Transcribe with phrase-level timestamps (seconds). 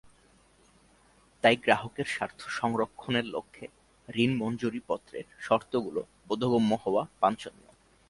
[1.43, 3.65] তাই গ্রাহকের স্বার্থ সংরক্ষণের লক্ষ্যে
[4.07, 7.71] ঋণ মঞ্জুরিপত্রের শর্তগুলো বোধগম্য হওয়া বাঞ্ছনীয়।